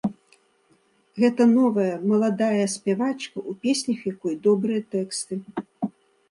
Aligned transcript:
Гэта 1.23 1.43
новая, 1.57 1.89
маладая 2.13 2.63
спявачка, 2.77 3.37
у 3.53 3.53
песнях 3.67 3.99
якой 4.13 4.35
добрыя 4.49 4.81
тэксты. 4.97 5.41